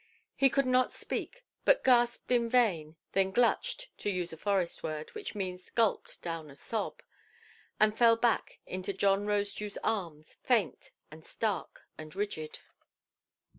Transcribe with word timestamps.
He 0.35 0.49
could 0.49 0.65
not 0.65 0.91
speak, 0.91 1.45
but 1.63 1.83
gasped 1.83 2.31
in 2.31 2.49
vain, 2.49 2.95
then 3.11 3.31
glutched 3.31 3.89
(to 3.99 4.09
use 4.09 4.33
a 4.33 4.35
forest 4.37 4.81
word, 4.81 5.11
which 5.13 5.35
means 5.35 5.69
gulped 5.69 6.23
down 6.23 6.49
a 6.49 6.55
sob), 6.55 7.03
and 7.79 7.95
fell 7.95 8.15
back 8.15 8.61
into 8.65 8.93
John 8.93 9.27
Rosedewʼs 9.27 9.77
arms, 9.83 10.39
faint, 10.41 10.89
and 11.11 11.23
stark, 11.23 11.81
and 11.99 12.15
rigid. 12.15 12.57